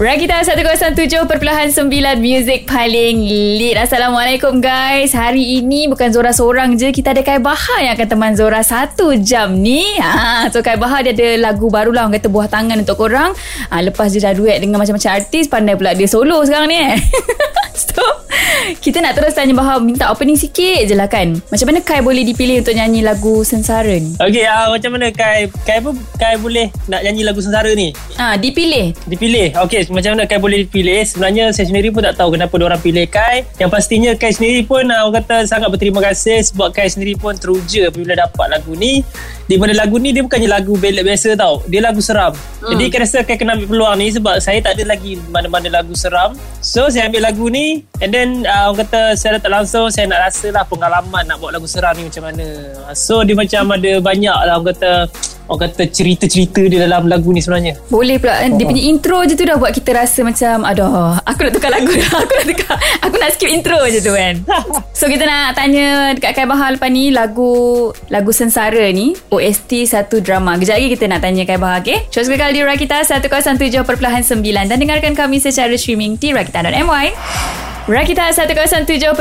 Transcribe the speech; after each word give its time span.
Rakita 0.00 0.40
107.9 0.56 1.28
Music 2.24 2.64
paling 2.64 3.20
lit. 3.20 3.76
Assalamualaikum 3.76 4.56
guys. 4.56 5.12
Hari 5.12 5.60
ini 5.60 5.92
bukan 5.92 6.08
Zora 6.08 6.32
seorang 6.32 6.72
je. 6.80 6.88
Kita 6.88 7.12
ada 7.12 7.20
Kai 7.20 7.36
Bahar 7.36 7.84
yang 7.84 7.92
akan 8.00 8.08
teman 8.08 8.32
Zora 8.32 8.64
Satu 8.64 9.12
jam 9.20 9.60
ni. 9.60 9.84
Ha, 10.00 10.48
So 10.48 10.64
Kai 10.64 10.80
Bahar 10.80 11.04
dia 11.04 11.12
ada 11.12 11.52
lagu 11.52 11.68
baru 11.68 11.92
lah. 11.92 12.08
Orang 12.08 12.16
kata 12.16 12.32
buah 12.32 12.48
tangan 12.48 12.80
untuk 12.80 12.96
korang. 12.96 13.36
Ha, 13.68 13.84
Lepas 13.84 14.16
dia 14.16 14.24
dah 14.24 14.32
duet 14.32 14.64
dengan 14.64 14.80
macam-macam 14.80 15.20
artis 15.20 15.52
Pandai 15.52 15.76
pula 15.76 15.92
dia 15.92 16.08
solo 16.08 16.40
sekarang 16.48 16.72
ni 16.72 16.80
eh. 16.80 16.96
So 17.76 18.00
Kita 18.84 19.00
nak 19.00 19.16
terus 19.16 19.32
tanya 19.32 19.56
Bahar 19.56 19.80
Minta 19.80 20.08
opening 20.12 20.36
sikit 20.36 20.86
je 20.86 20.94
lah 20.94 21.08
kan 21.08 21.36
Macam 21.48 21.66
mana 21.68 21.80
Kai 21.80 22.00
boleh 22.00 22.22
dipilih 22.22 22.60
Untuk 22.60 22.76
nyanyi 22.76 23.00
lagu 23.00 23.42
Sensara 23.42 23.96
ni 23.96 24.14
Okey, 24.20 24.44
uh, 24.46 24.70
macam 24.72 24.90
mana 24.94 25.08
Kai 25.10 25.48
Kai 25.66 25.80
pun 25.80 25.96
Kai 26.16 26.36
boleh 26.36 26.70
nak 26.86 27.00
nyanyi 27.02 27.22
lagu 27.24 27.40
Sengsara 27.40 27.72
ni? 27.72 27.90
ha, 28.20 28.36
Dipilih 28.36 28.92
Dipilih. 29.08 29.56
Okey, 29.64 29.88
macam 29.90 30.14
mana 30.14 30.24
Kai 30.28 30.38
boleh 30.38 30.68
dipilih? 30.68 31.02
Sebenarnya 31.02 31.50
saya 31.50 31.66
sendiri 31.66 31.90
pun 31.90 32.04
tak 32.04 32.20
tahu 32.20 32.36
kenapa 32.36 32.52
orang 32.60 32.80
pilih 32.80 33.06
Kai. 33.08 33.42
Yang 33.56 33.70
pastinya 33.72 34.10
Kai 34.14 34.32
sendiri 34.36 34.62
pun 34.68 34.84
uh, 34.86 35.08
orang 35.08 35.24
kata 35.24 35.48
sangat 35.48 35.68
berterima 35.72 36.00
kasih 36.04 36.44
sebab 36.44 36.70
Kai 36.70 36.86
sendiri 36.86 37.16
pun 37.16 37.34
teruja 37.34 37.88
apabila 37.88 38.14
dapat 38.14 38.46
lagu 38.52 38.76
ni. 38.76 39.00
Di 39.50 39.58
mana 39.58 39.74
lagu 39.74 39.98
ni 39.98 40.14
dia 40.14 40.22
bukannya 40.22 40.46
lagu 40.46 40.78
ballad 40.78 41.02
biasa 41.02 41.34
tau. 41.34 41.58
Dia 41.66 41.82
lagu 41.82 41.98
seram. 41.98 42.30
Hmm. 42.62 42.70
Jadi 42.70 42.86
Kai 42.86 43.02
rasa 43.02 43.26
Kai 43.26 43.34
kena 43.34 43.58
ambil 43.58 43.66
peluang 43.66 43.98
ni 43.98 44.06
sebab 44.14 44.38
saya 44.38 44.62
tak 44.62 44.78
ada 44.78 44.94
lagi 44.94 45.18
mana-mana 45.26 45.82
lagu 45.82 45.90
seram. 45.98 46.38
So 46.62 46.86
saya 46.86 47.10
ambil 47.10 47.26
lagu 47.26 47.50
ni 47.50 47.82
and 47.98 48.14
then 48.14 48.46
uh, 48.46 48.70
orang 48.70 48.86
kata 48.86 49.18
secara 49.18 49.42
tak 49.42 49.50
langsung 49.50 49.90
saya 49.90 50.06
nak 50.06 50.30
rasa 50.30 50.54
lah 50.54 50.62
pengalaman 50.62 51.26
nak 51.26 51.42
buat 51.42 51.50
lagu 51.50 51.66
seram 51.66 51.98
ni 51.98 52.06
macam 52.06 52.30
mana. 52.30 52.46
So 52.94 53.26
dia 53.26 53.34
macam 53.34 53.74
ada 53.74 53.92
banyak 53.98 54.38
lah 54.38 54.54
orang 54.54 54.70
kata 54.70 55.10
orang 55.50 55.66
kata 55.66 55.90
cerita-cerita 55.90 56.62
di 56.64 56.78
dalam 56.78 57.10
lagu 57.10 57.34
ni 57.34 57.42
sebenarnya. 57.42 57.76
Boleh 57.90 58.22
pula 58.22 58.38
kan 58.46 58.54
Dia 58.54 58.64
punya 58.70 58.82
intro 58.86 59.18
je 59.26 59.34
tu 59.34 59.42
dah 59.42 59.56
Buat 59.58 59.72
kita 59.74 59.90
rasa 59.96 60.22
macam 60.22 60.62
Aduh 60.62 61.18
Aku 61.26 61.40
nak 61.42 61.52
tukar 61.52 61.70
lagu 61.74 61.90
dah 61.90 62.12
Aku 62.22 62.32
nak 62.38 62.46
tukar 62.46 62.76
Aku 63.02 63.14
nak 63.18 63.30
skip 63.34 63.50
intro 63.50 63.78
je 63.90 63.98
tu 63.98 64.14
kan? 64.14 64.38
So 64.98 65.10
kita 65.10 65.26
nak 65.26 65.58
tanya 65.58 66.14
Dekat 66.14 66.32
Kai 66.38 66.46
Bahar 66.46 66.78
lepas 66.78 66.92
ni 66.92 67.10
Lagu 67.10 67.90
Lagu 68.12 68.30
Sensara 68.30 68.92
ni 68.94 69.16
OST 69.32 69.90
satu 69.90 70.22
drama. 70.22 70.54
Kejap 70.60 70.76
lagi 70.78 70.88
kita 70.94 71.04
nak 71.10 71.20
tanya 71.24 71.42
Kai 71.42 71.58
Bahar 71.58 71.82
okay 71.82 72.06
Terus 72.12 72.30
kekal 72.30 72.54
di 72.54 72.62
Rakita 72.62 73.02
107.9 73.02 73.82
Dan 74.70 74.76
dengarkan 74.78 75.12
kami 75.16 75.42
secara 75.42 75.74
streaming 75.74 76.14
Di 76.20 76.30
Rakita.my 76.30 77.08
Rakita 77.80 78.28
107.9 78.28 79.16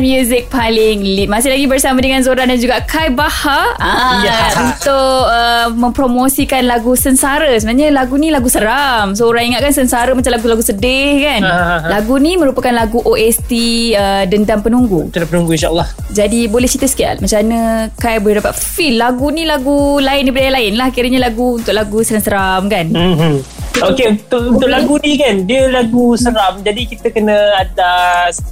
Music 0.00 0.48
paling 0.48 0.98
lit 0.98 1.28
Masih 1.28 1.52
lagi 1.52 1.64
bersama 1.64 2.00
dengan 2.00 2.20
Zora 2.20 2.42
dan 2.42 2.56
juga 2.56 2.80
Kai 2.80 3.08
Bahar 3.08 3.76
ah, 3.76 4.18
Ya. 4.18 4.38
Untuk 4.56 4.90
uh, 5.22 5.68
mempromosikan 5.70 6.64
lagu 6.64 6.96
Sensara 6.96 7.54
Sebenarnya 7.54 7.92
lagu 7.92 8.16
ni 8.16 8.28
lagu 8.28 8.48
seram 8.48 9.12
So 9.12 9.28
orang 9.28 9.52
ingatkan 9.52 9.70
Sensara 9.70 10.10
macam 10.10 10.32
lagu-lagu 10.32 10.58
sedih 10.58 11.22
kan 11.22 11.40
Ah, 11.40 11.52
ah, 11.52 11.62
ah. 11.76 11.78
Lagu 11.92 12.16
ni 12.16 12.34
merupakan 12.34 12.72
lagu 12.72 12.98
OST 12.98 13.52
uh, 13.92 14.24
Dendam 14.24 14.58
Penunggu 14.58 15.12
dah 15.12 15.22
penunggu 15.22 15.52
insyaAllah. 15.52 15.86
jadi 16.10 16.48
boleh 16.48 16.66
cerita 16.66 16.88
sikit 16.88 17.06
Al? 17.06 17.18
Macam 17.20 17.36
mana 17.38 17.60
Kai 17.94 18.16
boleh 18.18 18.40
dapat 18.40 18.56
feel 18.56 18.96
Lagu 18.96 19.28
ni 19.28 19.44
lagu 19.44 20.00
lain 20.00 20.24
daripada 20.24 20.44
yang 20.44 20.56
lain 20.56 20.72
lah 20.74 20.88
Kiranya 20.88 21.20
lagu 21.22 21.60
untuk 21.60 21.70
lagu 21.70 22.00
seram-seram 22.00 22.66
kan 22.66 22.86
Mm-hmm. 22.90 23.53
Okey 23.74 24.06
untuk, 24.06 24.54
untuk 24.54 24.70
lagu 24.70 24.94
ni 25.02 25.18
kan 25.18 25.42
dia 25.42 25.66
lagu 25.66 26.14
seram. 26.14 26.62
Jadi 26.62 26.86
kita 26.86 27.10
kena 27.10 27.34
ada 27.58 27.90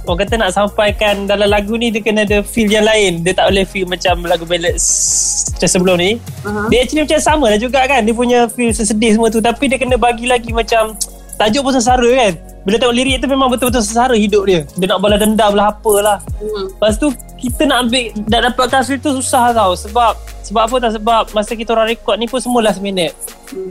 orang 0.03 0.19
kata 0.19 0.33
nak 0.35 0.51
sampaikan 0.51 1.23
dalam 1.23 1.47
lagu 1.47 1.79
ni 1.79 1.95
dia 1.95 2.03
kena 2.03 2.27
ada 2.27 2.43
feel 2.43 2.67
yang 2.67 2.83
lain. 2.83 3.23
Dia 3.23 3.31
tak 3.31 3.47
boleh 3.55 3.63
feel 3.63 3.87
macam 3.87 4.27
lagu 4.27 4.43
ballad 4.43 4.75
macam 4.75 5.69
sebelum 5.69 5.95
ni. 5.95 6.19
Uh-huh. 6.43 6.67
dia 6.67 6.83
actually 6.83 7.07
macam 7.07 7.19
sama 7.23 7.45
lah 7.55 7.59
juga 7.59 7.79
kan. 7.87 8.03
Dia 8.03 8.11
punya 8.11 8.51
feel 8.51 8.75
sesedih 8.75 9.15
semua 9.15 9.31
tu. 9.31 9.39
Tapi 9.39 9.71
dia 9.71 9.79
kena 9.79 9.95
bagi 9.95 10.27
lagi 10.27 10.51
macam 10.51 10.99
tajuk 11.39 11.63
pun 11.63 11.71
sesara 11.71 12.09
kan. 12.19 12.33
Bila 12.63 12.75
tengok 12.79 12.95
lirik 12.95 13.15
tu 13.23 13.27
memang 13.31 13.47
betul-betul 13.47 13.83
sesara 13.83 14.15
hidup 14.15 14.43
dia. 14.43 14.67
Dia 14.75 14.87
nak 14.91 14.99
balas 14.99 15.19
dendam 15.23 15.51
lah 15.55 15.71
apalah 15.71 16.19
hmm. 16.39 16.79
lepas 16.79 16.99
tu 16.99 17.11
kita 17.43 17.67
nak 17.67 17.77
ambil 17.87 18.03
nak 18.31 18.41
dapatkan 18.47 18.81
feel 18.87 18.99
tu 19.03 19.11
susah 19.19 19.51
tau. 19.51 19.75
Sebab 19.75 20.15
sebab 20.47 20.61
apa 20.63 20.75
tak? 20.79 20.91
Sebab 20.95 21.23
masa 21.35 21.51
kita 21.59 21.75
orang 21.75 21.91
rekod 21.91 22.15
ni 22.15 22.31
pun 22.31 22.39
semua 22.39 22.63
last 22.63 22.79
minute. 22.79 23.11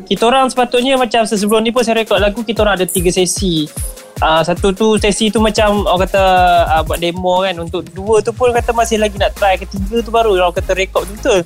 Kita 0.05 0.29
orang 0.29 0.53
sepatutnya 0.53 1.01
macam 1.01 1.25
sebelum 1.25 1.65
ni 1.65 1.73
pun 1.73 1.81
saya 1.81 2.05
rekod 2.05 2.21
lagu 2.21 2.45
kita 2.45 2.61
orang 2.61 2.77
ada 2.77 2.85
tiga 2.85 3.09
sesi. 3.09 3.65
Uh, 4.23 4.45
satu 4.45 4.71
tu 4.71 4.95
sesi 5.01 5.33
tu 5.33 5.43
macam 5.43 5.89
orang 5.89 6.05
kata 6.07 6.23
uh, 6.69 6.83
buat 6.85 7.01
demo 7.01 7.41
kan. 7.41 7.57
Untuk 7.57 7.89
dua 7.97 8.21
tu 8.21 8.37
pun 8.37 8.53
kata 8.53 8.77
masih 8.77 9.01
lagi 9.01 9.17
nak 9.17 9.33
try. 9.41 9.57
Ketiga 9.57 10.05
tu 10.05 10.13
baru 10.13 10.37
orang 10.37 10.53
kata 10.53 10.77
rekod 10.77 11.09
betul 11.09 11.41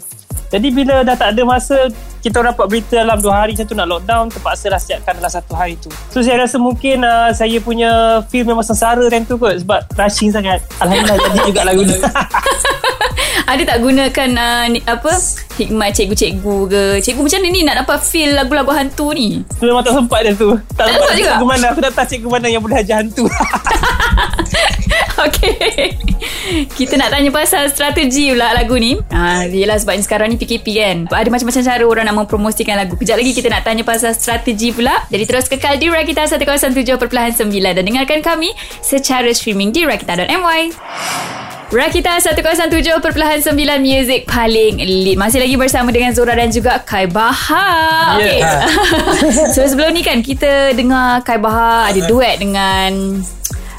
jadi 0.46 0.68
bila 0.70 1.02
dah 1.02 1.16
tak 1.16 1.34
ada 1.34 1.42
masa 1.42 1.90
kita 2.20 2.42
orang 2.42 2.54
dapat 2.54 2.66
berita 2.66 2.94
dalam 2.98 3.18
dua 3.18 3.32
hari 3.38 3.54
macam 3.54 3.66
tu 3.66 3.76
nak 3.78 3.86
lockdown 3.86 4.24
terpaksa 4.28 4.66
lah 4.66 4.80
siapkan 4.82 5.14
dalam 5.14 5.30
satu 5.30 5.54
hari 5.54 5.78
tu. 5.78 5.86
So 6.10 6.22
saya 6.22 6.42
rasa 6.42 6.58
mungkin 6.58 7.02
uh, 7.02 7.30
saya 7.30 7.58
punya 7.58 8.22
feel 8.26 8.42
memang 8.42 8.66
sengsara 8.66 9.06
time 9.06 9.22
tu 9.22 9.38
kot 9.38 9.62
sebab 9.62 9.86
rushing 9.94 10.34
sangat. 10.34 10.58
Alhamdulillah 10.82 11.18
jadi 11.22 11.38
juga 11.46 11.60
lagu 11.62 11.82
ni 11.82 11.94
Ada 13.46 13.62
tak 13.62 13.78
gunakan 13.78 14.28
uh, 14.34 14.64
ni, 14.66 14.82
apa? 14.82 15.12
Hikmat 15.54 15.94
cikgu-cikgu 15.94 16.56
ke? 16.66 16.82
Cikgu 16.98 17.22
macam 17.22 17.38
mana 17.38 17.54
ni 17.54 17.60
nak 17.62 17.76
dapat 17.86 18.02
feel 18.02 18.34
lagu-lagu 18.34 18.74
hantu 18.74 19.14
ni? 19.14 19.38
memang 19.62 19.86
tak 19.86 19.94
sempat 19.94 20.20
dah 20.26 20.34
tu. 20.34 20.50
Tak, 20.74 20.82
Tak 20.82 20.86
sempat 20.90 20.98
sempat 20.98 21.14
juga? 21.14 21.30
cikgu 21.30 21.46
mana. 21.46 21.64
Aku 21.70 21.80
tak 21.80 21.92
tahu 21.94 22.06
cikgu 22.10 22.28
mana 22.28 22.46
yang 22.50 22.58
boleh 22.58 22.76
ajar 22.82 22.96
hantu 23.06 23.24
Okay 25.26 25.94
Kita 26.78 26.94
nak 26.94 27.10
tanya 27.10 27.30
pasal 27.34 27.66
strategi 27.68 28.30
pula 28.30 28.54
lagu 28.54 28.78
ni. 28.78 28.94
Ah, 29.10 29.42
Yelah 29.44 29.76
sebab 29.76 29.98
ni 29.98 30.02
sekarang 30.06 30.30
ni 30.30 30.38
PKP 30.38 30.66
kan. 30.78 30.96
Ada 31.10 31.26
macam-macam 31.26 31.62
cara 31.62 31.84
orang 31.84 32.04
nak 32.06 32.16
mempromosikan 32.22 32.78
lagu. 32.78 32.94
Kejap 32.94 33.18
lagi 33.18 33.32
kita 33.34 33.48
nak 33.50 33.66
tanya 33.66 33.82
pasal 33.82 34.14
strategi 34.14 34.70
pula. 34.70 34.94
Jadi 35.10 35.24
terus 35.26 35.50
kekal 35.50 35.74
di 35.76 35.90
Rakita 35.90 36.22
107.9 36.24 37.02
Dan 37.50 37.82
dengarkan 37.82 38.22
kami 38.22 38.54
secara 38.78 39.26
streaming 39.34 39.74
di 39.74 39.82
Rakita.my 39.82 40.62
Rakita 41.66 42.22
107.9 42.22 43.02
Music 43.82 44.22
paling 44.22 44.78
lit 44.78 45.18
Masih 45.18 45.42
lagi 45.42 45.58
bersama 45.58 45.90
dengan 45.90 46.14
Zora 46.14 46.38
dan 46.38 46.54
juga 46.54 46.78
Kai 46.78 47.10
Bahar 47.10 48.22
Yeah. 48.22 48.62
okay. 48.62 49.50
So 49.54 49.66
sebelum 49.66 49.90
ni 49.90 50.06
kan 50.06 50.22
Kita 50.22 50.70
dengar 50.78 51.26
Kai 51.26 51.42
Bahar 51.42 51.90
Ada 51.90 52.06
duet 52.06 52.38
dengan 52.38 53.18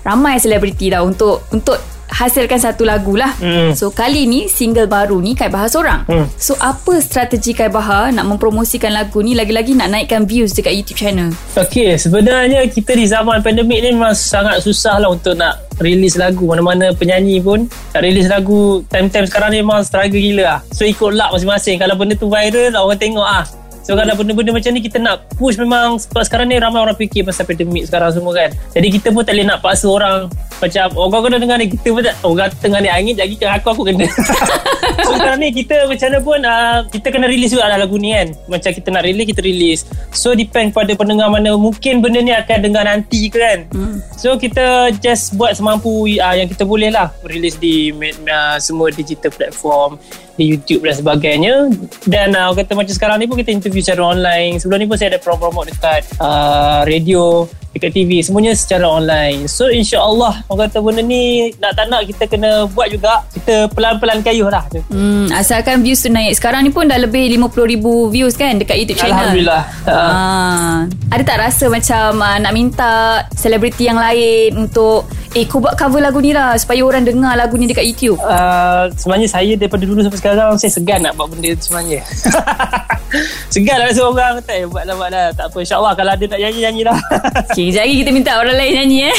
Ramai 0.07 0.39
selebriti 0.39 0.87
tau 0.87 1.03
Untuk 1.03 1.43
Untuk 1.51 1.75
hasilkan 2.07 2.55
satu 2.55 2.87
lagu 2.87 3.19
lah 3.19 3.35
Hmm. 3.35 3.75
So 3.75 3.91
kali 3.91 4.23
ni 4.23 4.47
Single 4.47 4.87
baru 4.87 5.19
ni 5.19 5.35
Kai 5.35 5.51
Bahar 5.51 5.67
seorang 5.67 6.07
Hmm. 6.07 6.23
So 6.39 6.55
apa 6.55 7.03
strategi 7.03 7.51
Kai 7.51 7.67
Bahar 7.67 8.15
Nak 8.15 8.23
mempromosikan 8.23 8.95
lagu 8.95 9.19
ni 9.19 9.35
Lagi-lagi 9.35 9.75
nak 9.75 9.91
naikkan 9.91 10.23
views 10.23 10.55
Dekat 10.55 10.71
YouTube 10.71 10.95
channel 10.95 11.35
Okey, 11.53 11.99
sebenarnya 11.99 12.63
kita 12.71 12.95
di 12.95 13.03
zaman 13.03 13.43
pandemik 13.43 13.83
ni 13.83 13.91
memang 13.91 14.15
sangat 14.15 14.63
susah 14.63 15.03
lah 15.03 15.11
untuk 15.11 15.35
nak 15.35 15.67
release 15.77 16.17
lagu. 16.17 16.49
Mana-mana 16.49 16.89
penyanyi 16.89 17.37
pun 17.37 17.69
nak 17.93 18.01
release 18.01 18.25
lagu 18.25 18.81
time-time 18.89 19.29
sekarang 19.29 19.53
ni 19.53 19.61
memang 19.61 19.85
struggle 19.85 20.17
gila 20.17 20.41
lah. 20.41 20.59
So 20.73 20.85
ikut 20.85 21.13
luck 21.13 21.29
masing-masing. 21.33 21.77
Kalau 21.77 21.93
benda 21.93 22.17
tu 22.17 22.25
viral, 22.25 22.73
orang 22.73 22.97
tengok 22.97 23.21
ah. 23.21 23.45
So 23.87 23.95
kalau 23.95 24.19
benda-benda 24.19 24.51
macam 24.51 24.75
ni 24.75 24.83
kita 24.83 24.99
nak 24.99 25.31
push 25.39 25.55
memang 25.55 25.95
sebab 25.95 26.19
sekarang 26.27 26.51
ni 26.51 26.59
ramai 26.59 26.83
orang 26.83 26.99
fikir 26.99 27.23
pasal 27.23 27.47
pandemik 27.47 27.87
sekarang 27.87 28.11
semua 28.11 28.35
kan. 28.35 28.51
Jadi 28.75 28.87
kita 28.99 29.15
pun 29.15 29.23
tak 29.23 29.39
boleh 29.39 29.47
nak 29.47 29.63
paksa 29.63 29.87
orang 29.87 30.27
macam 30.57 30.85
oh 30.97 31.07
kau 31.13 31.21
kena 31.21 31.37
dengar 31.37 31.57
ni 31.61 31.69
kita 31.69 31.87
pun 31.93 32.01
tak 32.01 32.15
orang 32.25 32.49
tengah 32.57 32.79
ni 32.81 32.89
angin 32.89 33.13
jadi 33.13 33.33
kan 33.37 33.49
aku 33.61 33.67
aku 33.77 33.83
kena. 33.93 34.05
so 35.05 35.11
sekarang 35.13 35.39
ni 35.41 35.49
kita 35.53 35.85
macam 35.85 36.07
mana 36.09 36.19
pun 36.21 36.39
uh, 36.41 36.77
kita 36.89 37.07
kena 37.13 37.25
release 37.29 37.53
juga 37.53 37.69
lah 37.69 37.77
lagu 37.77 37.95
ni 38.01 38.13
kan. 38.13 38.27
Macam 38.49 38.69
kita 38.73 38.87
nak 38.89 39.03
release 39.05 39.29
kita 39.29 39.41
release. 39.45 39.81
So 40.09 40.33
depend 40.33 40.73
pada 40.73 40.93
pendengar 40.97 41.29
mana 41.29 41.53
mungkin 41.55 42.01
benda 42.01 42.19
ni 42.21 42.33
akan 42.33 42.57
dengar 42.65 42.83
nanti 42.89 43.29
ke 43.29 43.37
kan. 43.37 43.59
Hmm. 43.69 44.01
So 44.17 44.35
kita 44.41 44.97
just 44.97 45.37
buat 45.37 45.53
semampu 45.53 46.09
uh, 46.17 46.35
yang 46.35 46.49
kita 46.49 46.65
boleh 46.65 46.89
lah 46.89 47.13
release 47.21 47.57
di 47.61 47.93
uh, 47.93 48.57
semua 48.57 48.89
digital 48.89 49.29
platform 49.29 50.01
di 50.37 50.53
YouTube 50.53 50.85
dan 50.85 50.93
sebagainya 50.93 51.53
dan 52.05 52.37
uh, 52.37 52.53
orang 52.53 52.61
kata 52.61 52.77
macam 52.77 52.93
sekarang 52.93 53.17
ni 53.17 53.25
pun 53.25 53.41
kita 53.41 53.49
interview 53.49 53.81
secara 53.81 54.05
online 54.05 54.61
sebelum 54.61 54.85
ni 54.85 54.87
pun 54.87 54.95
saya 54.95 55.17
ada 55.17 55.19
promo-promo 55.19 55.65
dekat 55.65 56.05
uh, 56.21 56.85
radio 56.85 57.49
dekat 57.77 57.93
TV 57.93 58.19
semuanya 58.25 58.51
secara 58.57 58.89
online. 58.89 59.45
So 59.45 59.69
insyaAllah 59.69 60.43
orang 60.49 60.67
kata 60.67 60.77
benda 60.83 61.01
ni 61.05 61.53
nak 61.61 61.77
tak 61.77 61.87
nak 61.87 62.03
kita 62.09 62.23
kena 62.27 62.65
buat 62.73 62.89
juga. 62.91 63.23
Kita 63.31 63.69
pelan-pelan 63.71 64.25
kayuh 64.25 64.49
lah 64.49 64.65
Hmm, 64.89 65.29
asalkan 65.31 65.85
views 65.85 66.01
tu 66.01 66.09
naik. 66.11 66.35
Sekarang 66.35 66.65
ni 66.65 66.73
pun 66.73 66.89
dah 66.89 66.97
lebih 66.99 67.29
50,000 67.39 68.13
views 68.13 68.33
kan 68.35 68.57
Dekat 68.57 68.75
YouTube 68.81 68.99
channel. 68.99 69.15
Alhamdulillah. 69.15 69.63
Uh, 69.85 70.05
Ah, 70.17 70.77
ada 71.13 71.23
tak 71.23 71.37
rasa 71.39 71.69
macam 71.69 72.17
uh, 72.19 72.37
nak 72.41 72.53
minta 72.53 73.23
selebriti 73.37 73.85
yang 73.85 73.99
lain 73.99 74.67
untuk 74.67 75.05
eh 75.35 75.43
kau 75.43 75.59
buat 75.59 75.75
cover 75.75 75.99
lagu 75.99 76.19
ni 76.19 76.31
lah 76.31 76.55
supaya 76.55 76.79
orang 76.83 77.03
dengar 77.03 77.35
lagu 77.35 77.57
ni 77.57 77.67
dekat 77.67 77.83
YouTube. 77.83 78.15
Uh, 78.19 78.87
sebenarnya 78.95 79.27
saya 79.27 79.53
daripada 79.55 79.83
dulu 79.83 79.99
sampai 79.99 80.19
sekarang 80.19 80.55
saya 80.55 80.71
segan 80.71 80.99
nak 81.03 81.17
buat 81.17 81.27
benda 81.31 81.51
tu 81.55 81.67
sebenarnya 81.67 82.01
segan 83.53 83.77
lah 83.79 83.87
rasa 83.89 84.01
orang 84.03 84.33
eh, 84.43 84.63
buat 84.67 84.83
lah 84.83 84.95
buat 84.95 85.09
lah 85.11 85.25
tak 85.31 85.49
apa 85.49 85.57
insyaAllah 85.57 85.93
kalau 85.95 86.11
ada 86.13 86.25
nak 86.27 86.39
nyanyi 86.39 86.59
nyanyi 86.63 86.81
lah 86.83 86.97
Okay, 87.57 87.73
kejap 87.73 87.89
lagi 87.89 87.95
kita 88.05 88.11
minta 88.13 88.31
orang 88.37 88.55
lain 88.59 88.73
nyanyi 88.83 88.99
eh. 89.09 89.15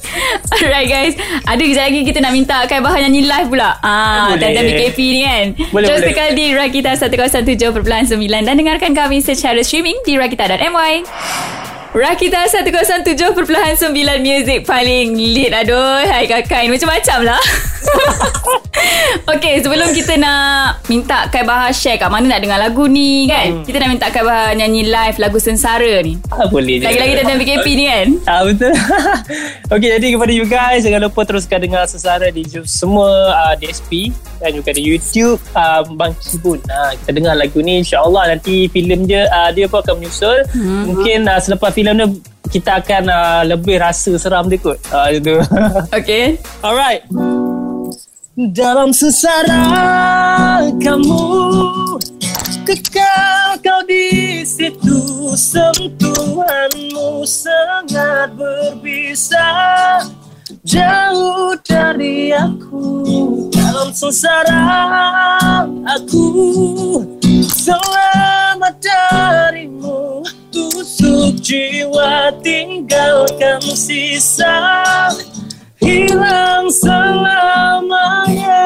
Alright 0.54 0.86
guys. 0.86 1.14
Ada 1.42 1.58
kejap 1.58 1.84
lagi 1.90 2.00
kita 2.06 2.18
nak 2.22 2.32
minta 2.32 2.56
Kai 2.68 2.78
Bahar 2.78 3.02
nyanyi 3.02 3.26
live 3.26 3.48
pula. 3.50 3.80
Ah, 3.82 4.30
Boleh. 4.30 4.52
dan 4.54 4.62
BKP 4.62 4.98
ni 5.00 5.20
kan. 5.24 5.46
Boleh, 5.74 5.86
Terus 5.90 6.00
boleh. 6.04 6.12
sekali 6.14 6.30
di 6.36 6.44
Rakita 6.54 6.90
107.9 6.94 8.46
dan 8.46 8.54
dengarkan 8.54 8.92
kami 8.94 9.18
secara 9.18 9.58
streaming 9.64 9.98
di 10.06 10.14
rakita.my. 10.14 11.69
Rakita 11.90 12.46
107.9 12.46 13.50
Music 14.22 14.62
paling 14.62 15.10
lead 15.18 15.50
Aduh. 15.50 16.06
Hai 16.06 16.30
kakak 16.30 16.70
macam-macam 16.70 17.34
lah. 17.34 17.42
Okay 19.36 19.60
sebelum 19.60 19.92
kita 19.92 20.16
nak 20.16 20.79
Minta 20.90 21.30
Kai 21.30 21.46
Bahar 21.46 21.70
share 21.70 22.02
Kat 22.02 22.10
mana 22.10 22.26
nak 22.26 22.42
dengar 22.42 22.58
lagu 22.58 22.90
ni 22.90 23.30
kan 23.30 23.62
hmm. 23.62 23.62
Kita 23.62 23.78
nak 23.78 23.88
minta 23.94 24.10
Kai 24.10 24.26
Bahar 24.26 24.58
Nyanyi 24.58 24.90
live 24.90 25.16
lagu 25.22 25.38
Sensara 25.38 26.02
ni 26.02 26.18
ah, 26.34 26.50
Boleh 26.50 26.82
je 26.82 26.90
Lagi-lagi 26.90 27.12
dalam 27.22 27.38
PKP 27.38 27.66
ni 27.78 27.84
kan 27.86 28.08
ah, 28.26 28.42
Betul 28.42 28.74
Okay 29.78 29.88
jadi 29.94 30.06
kepada 30.18 30.32
you 30.34 30.46
guys 30.50 30.82
Jangan 30.82 31.06
lupa 31.06 31.22
teruskan 31.22 31.62
dengar 31.62 31.86
Sensara 31.86 32.34
Di 32.34 32.42
semua 32.66 33.06
uh, 33.30 33.54
DSP 33.54 34.10
Dan 34.42 34.58
juga 34.58 34.74
di 34.74 34.82
YouTube 34.82 35.38
uh, 35.54 35.86
Bang 35.94 36.10
Kibun 36.18 36.58
uh, 36.66 36.90
Kita 36.98 37.14
dengar 37.14 37.38
lagu 37.38 37.62
ni 37.62 37.86
InsyaAllah 37.86 38.34
nanti 38.34 38.66
filem 38.66 39.06
dia 39.06 39.30
uh, 39.30 39.54
Dia 39.54 39.70
pun 39.70 39.86
akan 39.86 40.02
menyusul 40.02 40.42
hmm. 40.50 40.82
Mungkin 40.90 41.18
uh, 41.30 41.38
selepas 41.38 41.70
filem 41.70 42.02
dia 42.02 42.10
kita 42.50 42.82
akan 42.82 43.06
uh, 43.06 43.42
lebih 43.46 43.78
rasa 43.78 44.10
seram 44.18 44.50
dia 44.50 44.58
kot. 44.58 44.74
Uh, 44.90 45.06
itu. 45.14 45.38
Okay. 45.94 46.34
Alright. 46.66 47.06
Dalam 48.38 48.94
sesara 48.94 49.66
kamu 50.78 51.26
Kekal 52.62 53.58
kau 53.58 53.82
di 53.90 54.46
situ 54.46 55.34
Sentuhanmu 55.34 57.26
sangat 57.26 58.30
berbisa. 58.38 59.50
Jauh 60.62 61.58
dari 61.66 62.30
aku 62.30 63.02
Dalam 63.50 63.90
sesara 63.90 64.62
aku 65.90 66.30
Selamat 67.50 68.78
darimu 68.78 70.22
Tusuk 70.54 71.34
jiwa 71.42 72.30
tinggalkan 72.46 73.58
sisa 73.74 74.54
hilang 75.90 76.70
selamanya. 76.70 78.62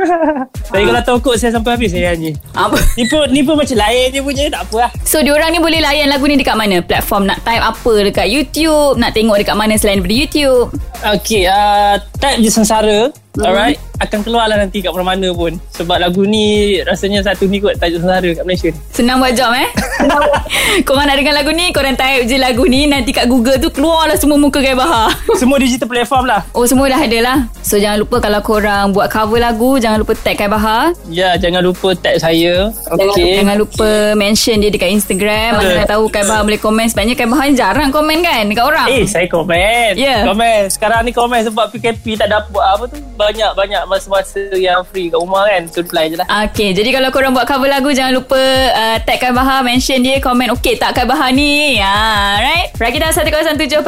Tapi 0.72 0.84
kalau 0.88 1.02
tokok 1.04 1.36
saya 1.36 1.52
sampai 1.52 1.76
habis 1.76 1.92
saya 1.92 2.16
nyanyi. 2.16 2.32
Apa? 2.56 2.80
Ni 2.96 3.04
pun, 3.04 3.28
ni 3.28 3.44
pun 3.44 3.60
macam 3.60 3.76
lain 3.76 4.08
je 4.08 4.20
punya 4.24 4.48
tak 4.48 4.64
apa 4.70 4.88
lah. 4.88 4.90
So 5.04 5.20
diorang 5.20 5.52
ni 5.52 5.60
boleh 5.60 5.84
layan 5.84 6.08
lagu 6.08 6.24
ni 6.24 6.40
dekat 6.40 6.56
mana? 6.56 6.80
Platform 6.80 7.28
nak 7.28 7.44
type 7.44 7.60
apa 7.60 7.92
dekat 8.08 8.32
YouTube? 8.32 8.96
Nak 8.96 9.12
tengok 9.12 9.36
dekat 9.36 9.56
mana 9.58 9.76
selain 9.76 10.00
daripada 10.00 10.16
YouTube? 10.16 10.72
Okay, 11.04 11.44
uh, 11.44 12.00
type 12.16 12.40
je 12.40 12.48
Sengsara. 12.48 13.12
Mm-hmm. 13.12 13.44
Alright 13.44 13.89
Akan 14.00 14.24
keluar 14.24 14.48
lah 14.48 14.56
nanti 14.56 14.80
kat 14.80 14.90
mana-mana 14.90 15.28
pun. 15.30 15.60
Sebab 15.76 15.96
lagu 15.96 16.24
ni 16.24 16.76
Rasanya 16.80 17.20
satu 17.20 17.44
ni 17.44 17.56
kot 17.56 17.76
Tajuk 17.76 18.00
Sensara 18.00 18.30
kat 18.32 18.44
Malaysia 18.44 18.70
Senang 18.92 19.20
buat 19.20 19.32
job 19.32 19.52
eh? 19.52 19.68
Korang 20.86 21.04
nak 21.04 21.16
dengar 21.16 21.36
lagu 21.36 21.52
ni 21.52 21.68
Korang 21.70 21.96
type 21.96 22.24
je 22.24 22.36
lagu 22.36 22.64
ni 22.64 22.84
Nanti 22.84 23.12
kat 23.12 23.28
Google 23.28 23.56
tu 23.56 23.68
Keluar 23.68 24.08
lah 24.08 24.16
semua 24.16 24.36
muka 24.36 24.60
Gaya 24.60 24.76
Bahar. 24.76 25.12
Semua 25.36 25.56
digital 25.56 25.88
platform 25.88 26.24
lah. 26.28 26.44
Oh 26.52 26.64
semua 26.64 26.88
dah 26.88 27.00
ada 27.00 27.18
lah. 27.20 27.38
So 27.60 27.76
jangan 27.76 28.00
lupa 28.00 28.20
Kalau 28.20 28.40
korang 28.40 28.92
buat 28.92 29.08
cover 29.08 29.40
lagu 29.40 29.76
Jangan 29.76 30.00
lupa 30.00 30.12
tag 30.16 30.36
Gaya 30.36 30.48
Bahar. 30.48 30.84
Ya 31.08 31.36
jangan 31.36 31.60
lupa 31.60 31.92
tag 31.92 32.16
saya. 32.20 32.72
Okay 32.88 33.40
Jangan 33.40 33.56
lupa 33.56 34.16
mention 34.16 34.56
dia 34.58 34.68
dekat 34.68 34.90
Instagram. 34.90 35.60
Mana 35.60 35.84
nak 35.84 35.88
tahu 35.88 36.08
Gaya 36.08 36.24
Bahar 36.24 36.42
boleh 36.44 36.60
komen. 36.60 36.86
Sebenarnya 36.88 37.16
Gaya 37.16 37.28
Bahar 37.28 37.46
jarang 37.52 37.90
komen 37.90 38.18
kan 38.20 38.42
Dekat 38.48 38.64
orang? 38.64 38.86
Eh 38.88 39.04
saya 39.04 39.28
komen. 39.28 39.96
Yeah. 39.96 40.24
Komen. 40.24 40.68
Sekarang 40.68 41.04
ni 41.04 41.12
komen 41.12 41.40
Sebab 41.44 41.68
PKP 41.72 42.16
tak 42.16 42.28
dapat 42.28 42.64
apa 42.64 42.84
tu. 42.88 42.96
Banyak-banyak 43.16 43.82
masa-masa 43.90 44.54
yang 44.54 44.86
free 44.86 45.10
kat 45.10 45.18
rumah 45.18 45.50
kan. 45.50 45.66
So 45.66 45.82
reply 45.82 46.14
je 46.14 46.16
lah. 46.22 46.26
Okay. 46.48 46.70
Jadi 46.70 46.94
kalau 46.94 47.10
korang 47.10 47.34
buat 47.34 47.50
cover 47.50 47.66
lagu, 47.66 47.90
jangan 47.90 48.14
lupa 48.14 48.38
uh, 48.70 48.96
tag 49.02 49.18
Kai 49.18 49.34
Bahar, 49.34 49.66
mention 49.66 49.98
dia, 50.00 50.22
komen 50.22 50.54
okay 50.54 50.78
tak 50.78 50.94
Kai 50.94 51.04
Bahar 51.04 51.34
ni. 51.34 51.82
Ha, 51.82 52.38
right? 52.38 52.70
Rakita 52.78 53.10
107.9 53.10 53.82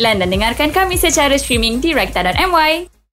dan 0.00 0.28
dengarkan 0.28 0.72
kami 0.72 0.96
secara 0.96 1.36
streaming 1.36 1.78
di 1.78 1.92
rakita.my. 1.92 2.97